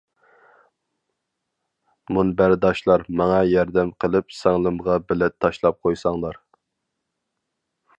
مۇنبەرداشلار 2.17 3.05
ماڭا 3.21 3.37
ياردەم 3.51 3.95
قىلىپ 4.05 4.37
سىڭلىمغا 4.41 5.01
بىلەت 5.13 5.41
تاشلاپ 5.47 5.83
قويساڭلار. 5.87 6.45